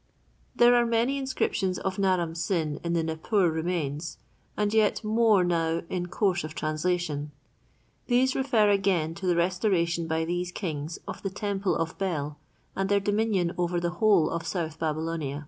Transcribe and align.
There 0.55 0.73
are 0.73 0.83
many 0.87 1.19
inscriptions 1.19 1.77
of 1.77 1.99
Naram 1.99 2.33
Sin 2.33 2.79
in 2.83 2.93
the 2.93 3.03
Nippur 3.03 3.51
remains, 3.51 4.17
and 4.57 4.73
yet 4.73 5.03
more 5.03 5.43
now 5.43 5.83
in 5.91 6.07
course 6.07 6.43
of 6.43 6.55
translation. 6.55 7.29
These 8.07 8.33
refer 8.33 8.71
again 8.71 9.13
to 9.13 9.27
the 9.27 9.35
restoration 9.35 10.07
by 10.07 10.25
these 10.25 10.51
kings 10.51 10.97
of 11.07 11.21
the 11.21 11.29
temple 11.29 11.75
of 11.75 11.99
Bel 11.99 12.39
and 12.75 12.89
their 12.89 12.99
dominion 12.99 13.53
over 13.59 13.79
the 13.79 13.91
whole 14.01 14.31
of 14.31 14.47
South 14.47 14.79
Babylonia. 14.79 15.39